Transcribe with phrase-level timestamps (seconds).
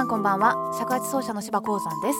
[0.00, 0.56] さんこんばんは。
[0.78, 2.18] 尺八奏者の柴光山です。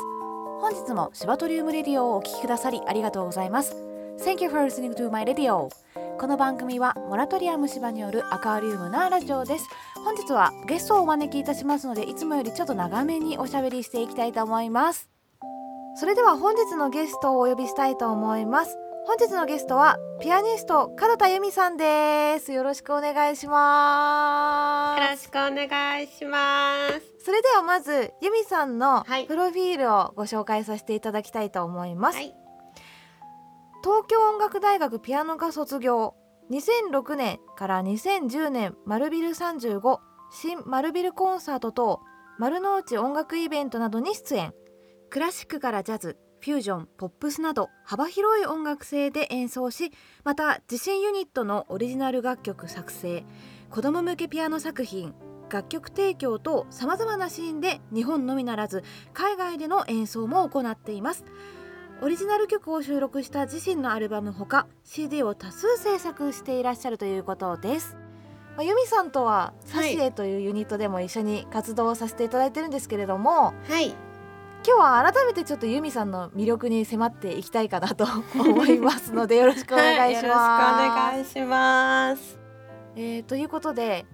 [0.61, 3.75] 本日も柴トリウムレディオをお聞きくださりありがとうございます。
[4.18, 5.71] Thank you for listening to my radio.
[6.19, 9.64] この番組はモラトリアム芝によるアカーリウムなラジオです。
[10.05, 15.09] 本日はゲストをお招きいたしますのでいつもよりちょっと長めにおしゃべりしていきたいと思います。
[15.95, 18.77] それでは本日のゲストをお呼びしたいと思います。
[19.07, 22.53] 本日のゲストはピアニスト門田由美さんです。
[22.53, 25.02] よろしくお願いします。
[25.02, 27.24] よろしくお願いします。
[27.24, 29.27] それではまず由美さんのはい。
[29.27, 32.34] プロフィールをご紹介させていただきたいと思います、はい。
[33.83, 36.15] 東京音楽大学ピアノ科卒業
[36.51, 39.98] 2006年から2010年丸ビル35
[40.30, 42.01] 新丸ビルコンサート等
[42.38, 44.52] 丸の内音楽イベントなどに出演。
[45.09, 49.93] クラシックからジャズフュージョンポップスなど幅広い音楽性で演奏し
[50.25, 53.25] また自身ユニットのオリジナル楽曲作成
[53.69, 55.15] 子供向けピアノ作品
[55.51, 58.82] 楽曲提供等さまざまなシーンで日本のみならず
[59.13, 61.24] 海外での演奏も行っています。
[62.02, 67.97] オリジナル曲を収録した自身のアルバムほか CD を多数制作していらっしゃるということです。
[68.56, 73.94] まあユミさんとはサシエというユニットでも一緒に活動をさせていただいてるんですけれども、はい
[74.66, 80.27] 今日は改めてちょっとユミさんの魅力に迫っていきたいかなと思いますのでよろしくお願いします。
[80.27, 82.39] よろしくお願いします。
[82.97, 84.05] えーということで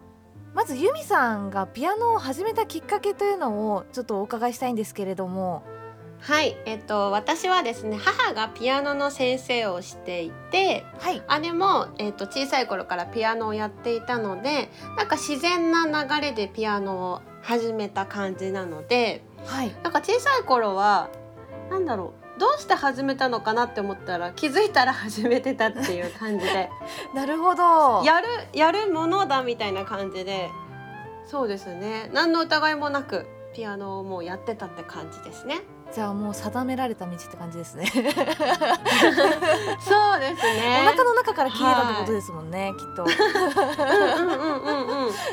[0.55, 5.63] まずユミさんがピアノを始めたきっかけというのをちょっとお伺いしたいんですけれども。
[6.21, 11.23] はいえっと私はですね母がピアノの先生をしていてはい。
[11.43, 19.75] 姉も、えっと、小さい頃からピアノをやっていたのでなんか自然な流れでピアノを始めた感じなのではい。
[19.83, 21.09] なんか小さい頃は
[21.71, 26.71] なんだろうどうして始めたのかなって思ったら気づいたら始めてたっていう感じで。
[27.15, 28.05] なるほど。
[28.05, 30.51] やるやるものだみたいな感じで。
[31.25, 32.11] そうですね。
[32.13, 35.63] 何の疑いもなくピアノをもうやってたって感じですね。
[35.93, 37.87] じゃあもう定められた道って感じですね。
[37.95, 38.03] そう
[40.21, 40.83] ですね。
[40.83, 43.07] お腹の中から消えたってことですもんね、きっと。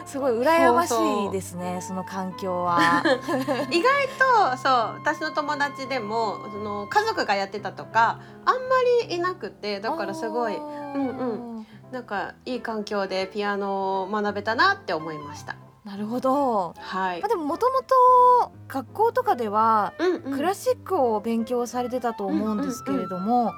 [0.05, 0.93] すごい羨まし
[1.27, 3.03] いですねその環境は。
[3.71, 4.07] 意外
[4.51, 8.61] とそう私の友達でもその家族がやってたとかあんま
[9.07, 15.55] りいなくてだからすごいうんうなんかいい環境でピアノを学べたなって思いました。
[15.85, 16.73] なるほど。
[16.77, 17.21] はい。
[17.21, 17.29] まあ、。
[17.29, 19.93] でももともと学校とかでは
[20.33, 23.53] クラシックを勉強されてたと思うんですけれども、まあ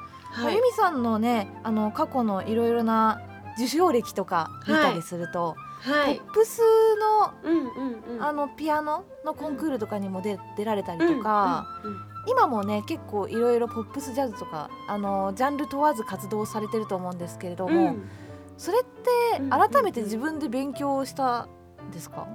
[0.46, 0.56] はい。
[0.56, 3.22] 由美さんのねあの過去のいろいろな
[3.58, 6.18] 受賞歴とか見たりすると、はい。
[6.18, 6.62] ポップス
[6.96, 8.24] のうんうんうん。
[8.24, 12.06] あのピアノのコンクールとかにも出出られたりとか、うんうんうん。
[12.28, 18.10] 今もね結構いろいろポップスジャズとかあのジャンル問わず活動されてると思うんですけれども、うん。
[18.58, 21.50] それって改めて自分で勉強したん
[21.92, 22.28] ですか、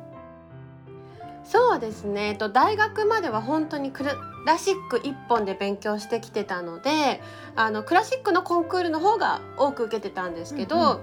[1.44, 7.20] そうですね、えっと、大学までは本当にクラシック一本で勉強してきてたので
[7.56, 10.98] あのクラシックのコンクールの方が多く受けてたんですけど、うんうん。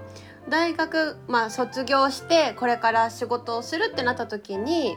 [0.48, 4.96] 大学、まあ、卒業してこれから仕事をするってなった時に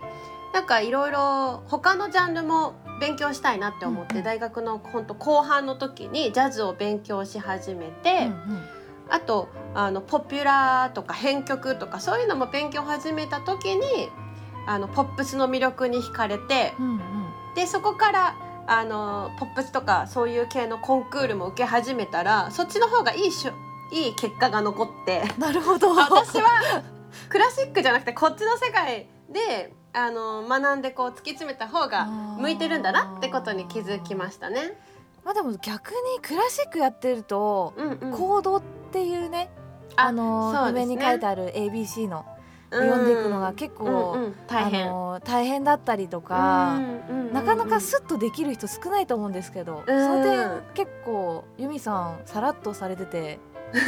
[0.53, 4.23] なんかいろいろ他のジャンルも勉強したいなって思って、うんうん。
[4.23, 8.28] 大学の本当後半の時にジャズを勉強し始めて。
[8.28, 14.09] うんあとあのポピュラーとか編曲とかそういうのも勉強始めた時に
[14.67, 16.94] あのポップスの魅力に惹かれてうんうん。
[16.94, 18.35] うんでそこから
[18.67, 23.51] あのポップスとかそういう系のコンクールも受け始めたらそっちの方がいいしょ
[23.91, 25.23] いい結果が残って。
[25.38, 25.91] なるほど。
[25.91, 26.50] あ 私は
[27.28, 34.79] クラシックじゃなくてこっちの世界であの学んでこう突き詰めた方が向いてるんだなってことに気づきましたね。
[35.25, 38.18] まあでも逆にクラシックやってると、うんうん。
[38.18, 39.50] コードっていうね
[39.96, 40.96] ああのそうですね。
[40.96, 42.25] 上に書いてある ABC の
[42.72, 44.35] 読んでいくのが結構、うんうん。
[44.47, 44.88] 大変。
[44.90, 47.34] あの大変だったりとか、うんうんうんうん。
[47.34, 50.06] なかなかスッとできる人少ないと思うんですけど、うん。
[50.06, 53.40] その点結構由美さんさらっとされてて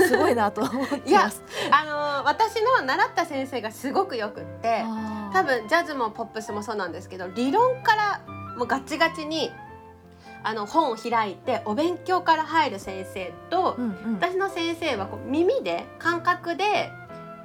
[0.08, 1.30] すごいなと思って いや。
[1.72, 4.86] あのー私の習った先生がすごくよくって
[5.34, 8.22] 多分ジャズもポップスもそうなんですけど理論から
[8.58, 9.52] もうガチガチに
[10.44, 14.14] あの本を開いてお勉強から入る先生と、うんうん。
[14.16, 16.92] 私の先生はこう耳で感覚で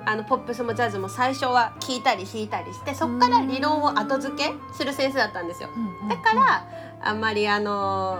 [0.05, 5.69] あのポップスもジャズも最初は聞いたり弾いたりしてそこから理論を後付けする先生だったんですよ。
[6.09, 6.67] だから
[7.01, 8.19] あんまりあの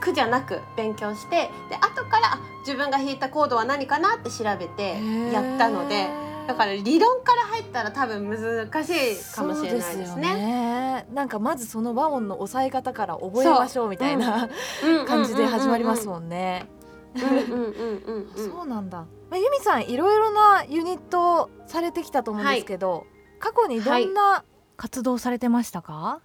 [0.00, 5.00] 苦じゃなく勉強してで後からあ自分が弾いたコードは何かなって調べて
[5.32, 6.08] やったので
[6.48, 10.34] だから理論から入ったら多分難しいかもしれないですね。
[10.34, 14.48] ねなんかまずその和音の押さえ方から覚えましょうみたいな
[14.82, 16.08] うん感じで始まりますん。
[16.08, 16.66] もんね。
[17.14, 18.50] うんうんうんうんうん。
[18.50, 19.04] そうなんだ。
[19.28, 23.04] まあ、由美さんいろいろなユニットされてきたと思うんですけど、
[23.38, 24.42] 過去にどんな
[24.78, 26.20] 活動されてましたか？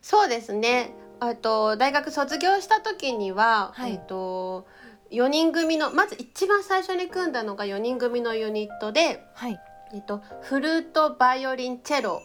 [0.00, 4.66] そうですねあと大学卒業した時には、はいえっと
[5.10, 9.58] 4人組のまず一番最初に組んだのが4人組のユニットで、はい。
[9.94, 12.20] えっと、フルートバイオリンチェロ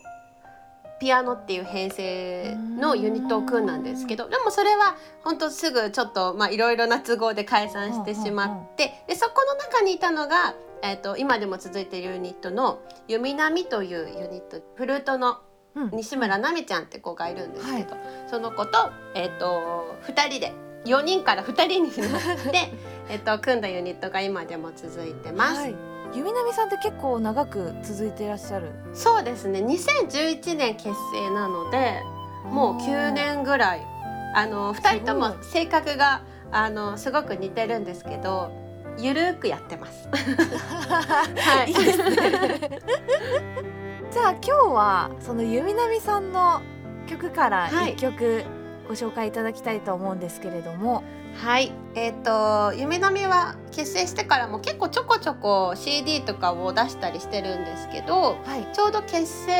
[0.99, 15.39] ピアノっていう編成のユニットを組んだんですけどでもそれは本当すぐちょっとまあいろいろな都合で解散してしまってでそこの中にいたのが、えっと、今でも続いているユニットの「弓波」というユニットフルートの
[15.75, 15.89] うん。
[15.91, 17.97] 西村奈美ちゃんって子がいるんですけど、
[18.29, 20.53] その子と,、えっと2人で
[20.85, 22.19] 4人から2人になっ
[22.51, 22.73] て、
[23.09, 25.61] えっと組んだユニットが今でも続いてます。
[25.61, 25.75] はい。
[26.13, 28.71] 弓波さんって結構長く続いていらっしゃる。
[28.93, 29.59] そうですね。
[29.59, 32.03] 2011年結成なので
[32.45, 33.93] もう9年ぐらい。
[34.35, 38.51] あの2人とも性格があのすごく似てるんですけど
[38.97, 40.07] ゆるーくやってます。
[40.89, 41.71] はい。
[41.71, 42.15] いいですね。
[44.11, 46.61] じゃあ今日はその弓波さんの
[47.07, 47.93] 曲からはい。
[47.93, 48.43] 一曲
[48.87, 51.03] ご紹介いただきたいと思うんですけれども、
[51.41, 58.75] はい、えっ、と夢波は結成してからも結構ちょこちょこ CD とかを出したりしてるんですけどはい。
[58.75, 59.51] ちょうど結成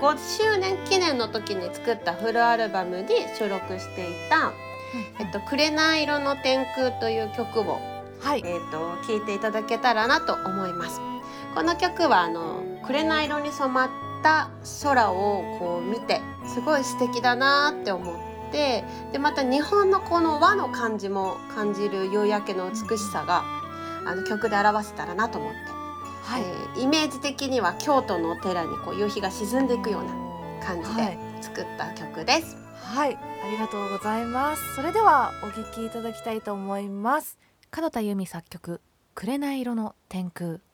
[0.00, 4.52] 5周年記念の時に作ったフルアルバムに収録していた
[5.20, 7.78] 「えっと、紅色の天空」という曲を、
[8.20, 8.42] はい。
[8.44, 11.00] えっと、聴いていただけたらなと思います。
[11.54, 13.88] この曲はあの紅色に染まっ
[14.22, 14.50] た
[14.82, 18.84] 空をこう見てすごい素敵だなって思ってで
[19.18, 23.44] また日本のこの和の感じも感じる夕焼けの美しさが
[24.06, 25.58] あの曲で表せたらなと思って、
[26.22, 30.10] はい、えーイメージ的には京都のお寺にこう夕日が沈んでいくような
[30.64, 32.56] 感じはでい作った曲です。
[32.82, 34.74] はい、ありがとうございます。
[34.74, 37.38] それではお聴きいただきたいと思います。
[37.76, 38.80] 門田由美作曲
[39.14, 40.60] 「紅色の天空」。「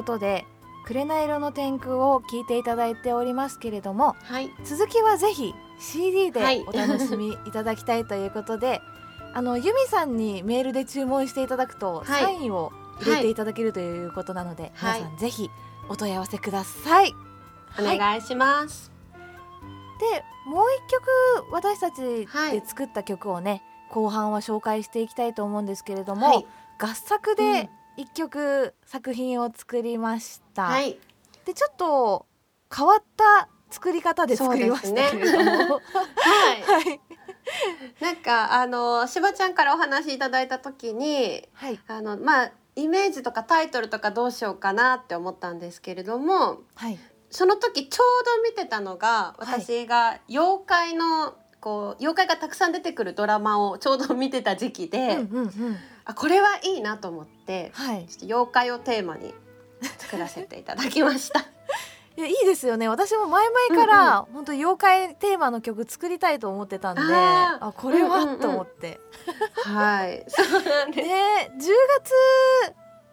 [0.00, 0.46] ことで
[0.86, 4.50] 「紅色の天空」を聞いていただいておりますけれどもはい。
[4.64, 6.60] 続きはぜひ CD はい。
[6.60, 8.80] でお楽しみいただきたいということで、
[9.34, 12.06] あのユミさんにメールで注文していただくと、はい。
[12.06, 15.00] サインを入れていただけるということなので、はい。
[15.00, 15.50] 皆さんぜひ
[15.88, 17.14] お問い合わせください。
[17.78, 18.90] おはい、願いします。
[20.00, 26.46] でもう一曲私たちで作った曲をね、後半は紹介していきたいと思うんですけれども、はい。
[26.78, 30.64] 合作で一曲作品を作りました。
[30.64, 30.98] はい、
[31.44, 32.26] でちょっと
[32.74, 35.80] 変わった作り方で作りましたけれども、は
[36.58, 37.00] い、 はい。
[38.00, 41.78] なんかあのしばちゃんからお話しいただいた時にはい。
[41.88, 46.98] あのまあイメージとかタイトルとかどうしようかなって思ったんですけれどもはい。
[47.30, 49.60] その時ちょうど見てたのがはい。
[49.60, 58.06] 私が妖怪の、こう妖怪がたくさん出てくるドラマをちょうど見てた時期で、うんうんうんあこれはいいなと思ってはい。
[58.06, 59.34] ちょっと妖怪をテーマに
[59.98, 61.40] 作らせていただきました。
[62.16, 62.88] いやいいですよね。
[62.88, 68.40] 私も前々から、本当妖怪テーマの曲作りたいと思ってたんであこれは、うんうんうん。
[68.40, 69.00] と思って
[69.64, 71.08] はい、 そうなんです。
[71.08, 72.12] ね10月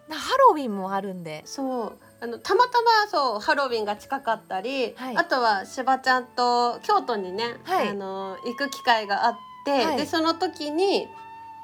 [0.08, 1.42] なハロウィンもあるんで。
[1.46, 1.98] そう。
[2.20, 5.16] あのたまたまそうハロウィンが近かったり、はい。
[5.16, 7.88] あとはしばちゃんと京都にね、はい。
[7.90, 9.96] あの行く機会があって、はい。
[9.96, 11.08] でその時に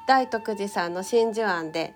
[0.06, 1.94] 大徳寺さんの真珠庵で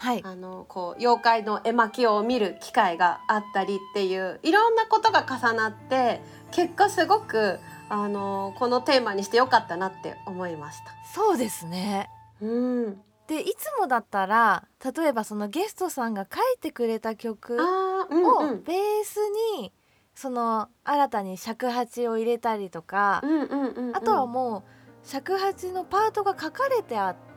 [0.00, 0.22] はい。
[0.24, 7.58] あのこう妖怪の絵巻を見る機会があったりっていういろんなことが重なって結果すごく
[7.90, 10.84] あのこのテーマにしてよかったなって思いました。
[11.14, 12.08] そうですね。
[12.40, 18.62] うん、でいつもだったら例えばそのゲストさんが書いてくれた曲をうん。
[18.62, 19.16] ベース
[19.58, 19.70] に
[20.14, 23.96] その新たに尺八を入れたりとかう、んうんうんうん。
[23.96, 27.29] あとはもう尺八のパートが書かれてあって、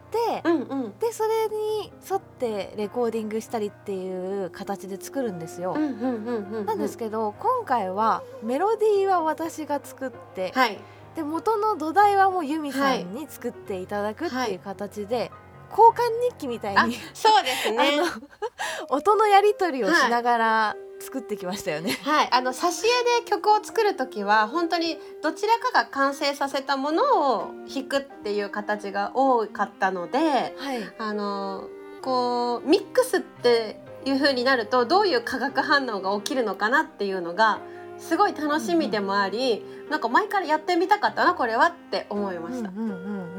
[0.43, 0.99] うんうん。
[0.99, 5.75] でそれに沿ってレコーディングしたりっていう形で作るんですよ。
[5.77, 10.79] なんですけど今回はメロディーは私が作って、はい。
[11.15, 15.31] で元の土台はもうユミさんに作っていただくっていう形で、
[15.75, 17.99] 交換日記みたいあに、そうですね。
[18.89, 21.97] 音のやり取りをしながら作ってきましたよね。
[22.03, 31.67] はい、あの挿絵で曲を作る時は本当にどちらかが完成させたものを弾くっていう形が多かったのではい、あの
[32.01, 37.59] こうミックスっていう風になるとどういう化学反応が起きるのかなっていうのが
[37.97, 42.69] すごい楽しみでもあり、なんか前からやってみたかったなこれはって思いました。
[42.69, 42.89] うんうんう
[43.29, 43.32] ん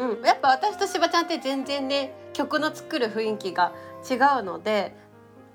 [0.00, 0.10] うん。
[0.10, 3.72] うんうん、やっぱ私としばちゃんって全然ね曲の作る雰囲気が
[4.10, 4.94] 違うので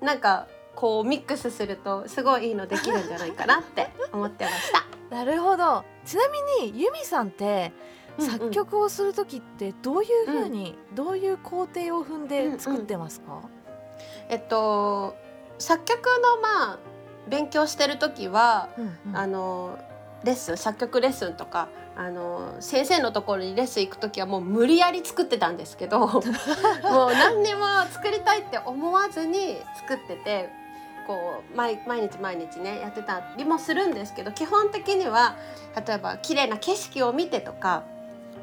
[0.00, 4.84] なんかこうミックスするとすごいいいのできるんじゃないかなって思ってました。
[5.14, 5.84] なるほど。
[6.04, 6.22] ちな
[6.60, 7.72] みにユミさんって
[8.18, 8.30] うんうん。
[8.30, 13.42] 作曲をする時ってどういうふうに、どういう工程を踏んで作ってますか、
[14.28, 15.16] えっと
[15.58, 16.78] 作曲のまあ
[17.28, 19.16] 勉強してる時は、うんうん。
[19.16, 19.78] あの
[20.24, 26.22] レッスン作曲レッスンとかあの先生のところにレッスン行く時はもう無理やり作ってたんですけど もう
[27.14, 30.50] 何にも作りたいって思わずに作ってて
[31.06, 35.36] こう毎毎日毎日ねやってたりもするんですけど基本的には
[35.86, 37.84] 例えば綺麗な景色を見てとか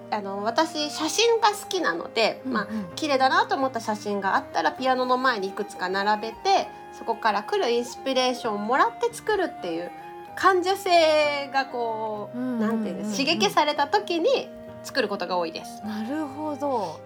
[0.09, 9.91] あの私写真が好きなので、まあ綺麗だなと思った写真があったらピアノの前にいくつか並べてそこから来るインスピレーションをもらって作るっていう
[10.35, 14.49] 感受性がこう、なんていうんです刺激された時に
[14.83, 15.81] 作ることが多いです。
[15.83, 16.99] なるほど、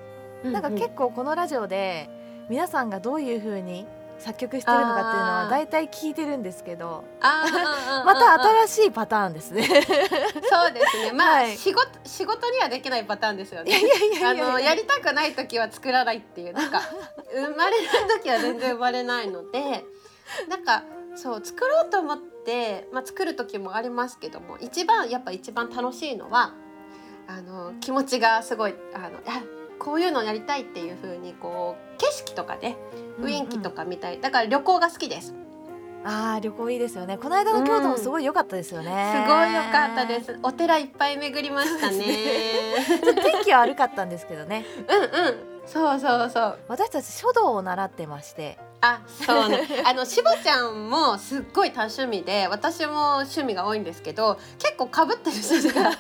[0.44, 2.10] なんかう結構このラジオで
[2.50, 3.86] 皆さんがどういうふうに
[4.20, 9.68] 作曲してるのかっていうのは大体聞いてるんですけど また新新しいパターンですね。
[9.68, 11.12] そうですね。
[11.14, 11.58] まあ、はい。
[11.58, 13.80] 仕事仕事にはできないパターンですよね。
[14.24, 16.82] あのやりたくない時は作らないっていうなんか
[17.32, 19.86] 生まれない時は全然生まれないので
[20.50, 20.84] なんか
[21.16, 22.37] そう作ろうと思って、
[22.94, 26.54] まあ、作る時もありますけども一番やっぱ一番楽しいのは
[27.28, 29.44] あの気持ちがすごいあのあ
[29.80, 32.78] こういうのやりたいっていう風にこう景色とかね
[33.22, 35.34] 雰囲気とか見たい、だから旅行が好きです。
[36.04, 40.40] あー旅行いいですよねこの間の京都もすごい良かったですよね、すごい良かったです。
[40.44, 42.76] お寺いっぱい巡りましたね。
[43.24, 45.38] 天気は悪かったんですけどねうんうん。
[45.66, 46.60] そうそうそう。
[46.68, 49.68] 私たち書道を習ってましてあ、そうね。
[49.86, 55.92] あのしばちゃんもすっごい多趣味で、私も趣味が多いんですけど、結構被ってる筋が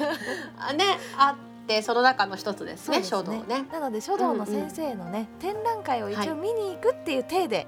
[0.60, 0.86] あ ね
[1.18, 3.04] あってその中の一つですね。
[3.04, 3.66] 書道ね。
[3.72, 7.68] なので書道の先生のね、展覧会を一はい応見に行くっていう体で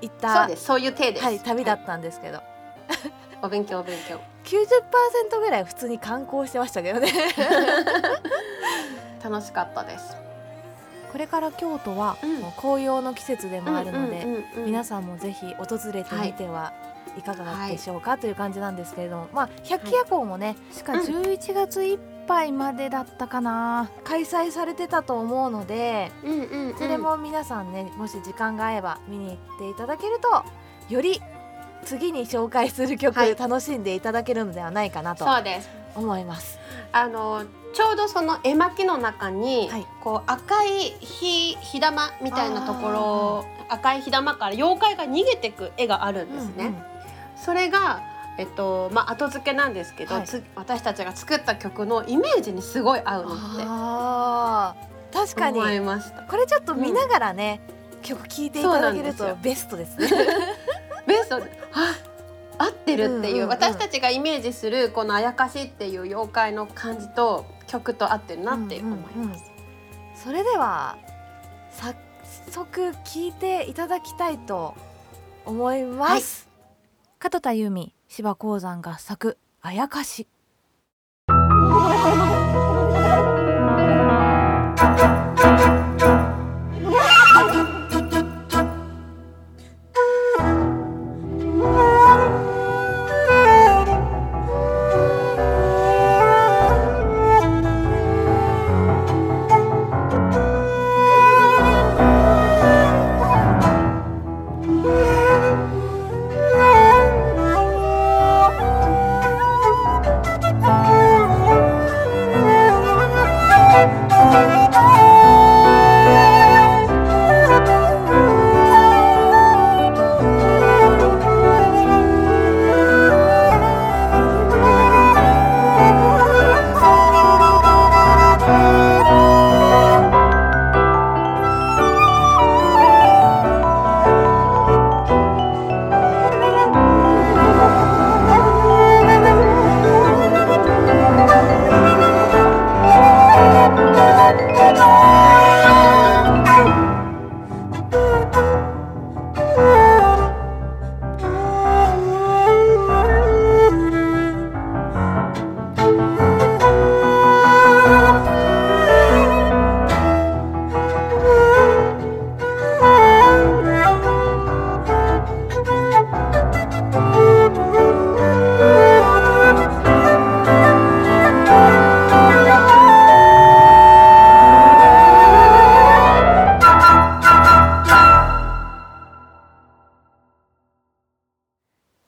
[0.00, 0.64] 行った、そうです。
[0.64, 1.24] そういう体です。
[1.24, 2.40] はい、旅だはいったんですけど、
[3.42, 4.20] お勉強お勉強。
[4.44, 7.12] 90%ぐらい普通に観光してましたけどね
[9.22, 10.25] 楽しかったです。
[11.16, 12.18] ここれから京都は
[12.60, 14.26] 紅葉の季節でもあるので、
[14.66, 16.74] 皆さんもぜひ訪れてみては
[17.16, 17.22] い。
[17.22, 26.12] かがでしょうか、という感じなんですけれども、まあ百鬼夜行もね、しかうん11月いっぱいまでだったかな、開催されてたと思うので、
[26.76, 30.44] それも皆さんねもし時間が合えば見に行っていただけると
[30.92, 31.22] より
[31.86, 33.34] 次に紹介する曲、はい。
[33.34, 35.26] 楽しんでいただけるのではないかなと
[35.94, 36.58] 思います。
[36.92, 37.44] あの
[37.76, 39.86] ちょうどその絵巻の中に、はい。
[40.00, 46.52] こう赤い火火玉みたいなところ赤い火玉から妖怪が逃げてく絵があるんですね。
[46.58, 46.82] うんうん。
[47.36, 48.00] それが
[48.38, 50.24] えっとまあ後付けなんですけど、はい。
[50.24, 53.64] つ私たちが作った曲のイメージにすごい合うのって
[55.12, 55.60] 確かに。
[55.60, 56.22] 思いました。
[56.22, 57.60] これちょっと見ながらね、
[58.00, 60.08] 曲聴いていただけるとベストですね。
[61.06, 61.40] ベスト？
[61.40, 61.94] であ
[62.58, 63.48] 合ってるっていう,、うんうんうん。
[63.50, 69.16] 私たちがイメージするこのあやかしっていう妖怪の感じと曲と合ってるなって思います。
[69.16, 69.56] うんうんうん
[70.16, 70.96] それでは
[71.70, 71.94] 早
[72.50, 74.74] 速聴いていただきたいと
[75.44, 76.48] 思います。
[77.22, 80.26] 門田由美芝鉱山が作あやかし。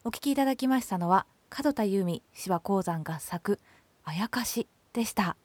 [0.09, 1.27] お聞きいただきましたのは
[1.63, 3.61] 門田由美芝鉱山が作
[4.05, 5.37] あやかしでした。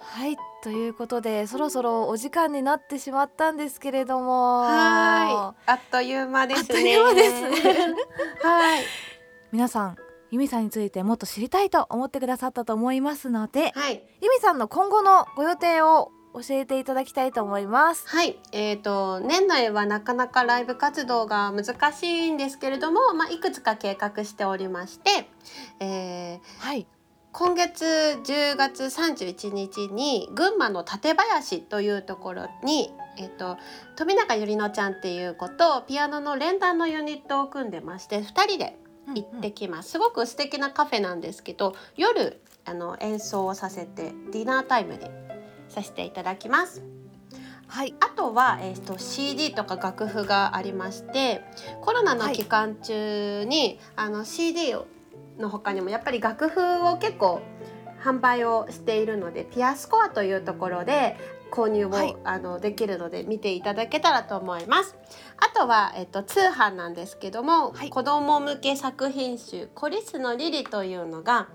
[0.00, 4.62] はいということでそろそろお時間になってしまったんですけれども。
[4.62, 5.70] はい。
[5.70, 6.66] あっという間ですね。
[6.70, 7.94] あっという間ですね。
[8.42, 8.84] はい。
[9.52, 9.96] 皆さん
[10.30, 14.02] 由美さんについてもっと知りたいと思ってくださったと思いますのではい。
[14.22, 16.10] 由美さんの今後のご予定を
[16.42, 18.06] 教えていただきたいと思います。
[18.08, 25.28] はい、えー、と年内はなかなかライブ活動が難しいんですけれども、まあ、いくつか計画しておりまして、
[25.80, 26.86] えーはい。
[27.30, 27.84] 今月
[28.24, 33.58] 10月31日に群馬の館林というところに、えー、と
[33.96, 38.78] 富永ゆりのちゃんっていう子とピアノの連弾のユニットを組んでまして2人で
[39.14, 45.27] 行ってきます、すごく素敵なカフェなんですけど夜あの演奏をさせてディナータイムで
[45.68, 46.82] させていただきます。
[47.66, 51.42] はいあとは、えー、と CD とか楽譜がありまして
[51.82, 54.74] コロナの期間中に、あの CD
[55.38, 57.42] の他にもやっぱり楽譜を結構
[58.02, 61.16] 販売をしているのでピアスコアというところで
[61.50, 64.96] 購入を、はいあのできるので見ていただけたらと思います。
[65.38, 71.48] あとは、えっと、通販なんですけども、はい子ども向け作品集「コリスのリリ」というのが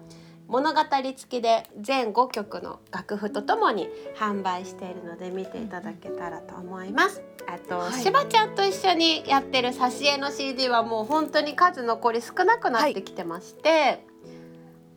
[0.47, 0.81] 物語
[1.15, 7.23] 付きで全5曲の楽譜とともに販売しているので見ていただけたらと思います。
[7.47, 14.05] あと、はいしばちゃんと一緒にやってる挿絵の CD はもう本当に数残り少なくなってきてまして、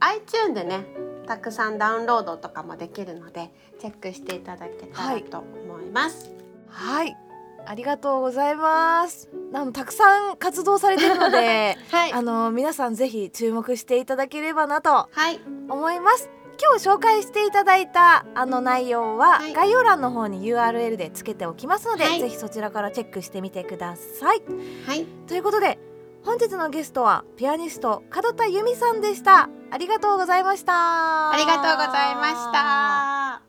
[0.01, 0.85] iTune でね
[1.27, 6.31] たくさんダウンロードとかもできるのでチェックしていただけたらと思います。
[6.69, 7.26] はい
[7.67, 9.29] ありがとうございます。
[9.53, 16.31] あのたくさん活動されているので はい、あの皆さんぜひ注目していただければなとはい、思います。
[16.59, 19.53] 今日紹介していただいたあの内容ははい。
[19.53, 22.21] 概要欄の方に URL でつけておきますので、はい。
[22.21, 24.43] ぜひそちらからチェックしてみてください。
[24.87, 25.79] はい、ということで
[26.25, 29.49] 本日のゲストはピアニスト門田由美さんでした。
[29.71, 31.33] ありがとうございました。
[31.33, 33.46] ありがとうございました